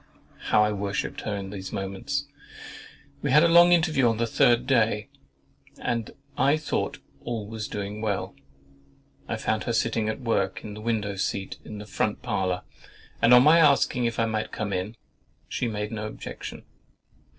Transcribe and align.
How 0.49 0.63
I 0.63 0.71
worshipped 0.71 1.21
her 1.21 1.35
at 1.37 1.51
these 1.51 1.71
moments! 1.71 2.25
We 3.21 3.29
had 3.29 3.43
a 3.43 3.47
long 3.47 3.71
interview 3.71 4.11
the 4.15 4.25
third 4.25 4.65
day, 4.65 5.09
and 5.77 6.09
I 6.35 6.57
thought 6.57 6.97
all 7.23 7.45
was 7.45 7.67
doing 7.67 8.01
well. 8.01 8.33
I 9.27 9.35
found 9.35 9.65
her 9.65 9.73
sitting 9.73 10.09
at 10.09 10.19
work 10.19 10.63
in 10.63 10.73
the 10.73 10.81
window 10.81 11.17
seat 11.17 11.59
of 11.63 11.77
the 11.77 11.85
front 11.85 12.23
parlour; 12.23 12.63
and 13.21 13.31
on 13.31 13.43
my 13.43 13.59
asking 13.59 14.05
if 14.05 14.17
I 14.17 14.25
might 14.25 14.51
come 14.51 14.73
in, 14.73 14.95
she 15.47 15.67
made 15.67 15.91
no 15.91 16.07
objection. 16.07 16.63